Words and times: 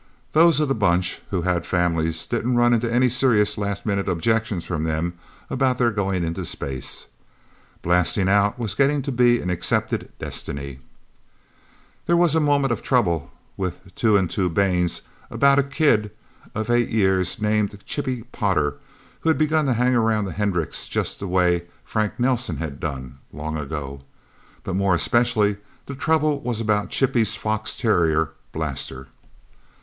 Those 0.31 0.59
of 0.59 0.67
the 0.67 0.73
Bunch 0.73 1.21
who 1.29 1.43
had 1.43 1.63
families 1.63 2.25
didn't 2.25 2.55
run 2.55 2.73
into 2.73 2.91
any 2.91 3.07
serious 3.07 3.55
last 3.55 3.85
minute 3.85 4.09
objections 4.09 4.65
from 4.65 4.83
them 4.83 5.13
about 5.47 5.77
their 5.77 5.91
going 5.91 6.23
into 6.23 6.43
space. 6.43 7.05
Blasting 7.83 8.27
out 8.27 8.57
was 8.57 8.73
getting 8.73 9.03
to 9.03 9.11
be 9.11 9.39
an 9.39 9.51
accepted 9.51 10.09
destiny. 10.17 10.79
There 12.07 12.17
was 12.17 12.33
a 12.33 12.39
moment 12.39 12.71
of 12.71 12.81
trouble 12.81 13.31
with 13.55 13.93
Two 13.93 14.17
and 14.17 14.27
Two 14.27 14.49
Baines 14.49 15.03
about 15.29 15.59
a 15.59 15.63
kid 15.63 16.09
of 16.55 16.71
eight 16.71 16.89
years 16.89 17.39
named 17.39 17.85
Chippie 17.85 18.23
Potter, 18.31 18.77
who 19.19 19.29
had 19.29 19.37
begun 19.37 19.67
to 19.67 19.73
hang 19.73 19.93
around 19.93 20.25
Hendricks' 20.25 20.87
just 20.87 21.19
the 21.19 21.27
way 21.27 21.65
Frank 21.83 22.19
Nelsen 22.19 22.57
had 22.57 22.79
done, 22.79 23.19
long 23.31 23.55
ago. 23.55 24.01
But 24.63 24.73
more 24.73 24.95
especially, 24.95 25.57
the 25.85 25.93
trouble 25.93 26.39
was 26.39 26.59
about 26.59 26.89
Chippie's 26.89 27.35
fox 27.35 27.75
terrier, 27.75 28.31
Blaster. 28.51 29.05